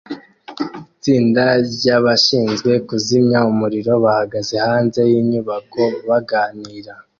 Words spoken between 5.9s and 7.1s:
baganira